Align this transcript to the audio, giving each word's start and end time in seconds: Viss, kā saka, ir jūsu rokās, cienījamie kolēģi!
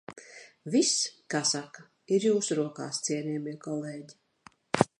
Viss, 0.75 0.93
kā 1.33 1.41
saka, 1.49 1.85
ir 2.17 2.25
jūsu 2.29 2.57
rokās, 2.61 3.01
cienījamie 3.09 3.57
kolēģi! 3.67 4.21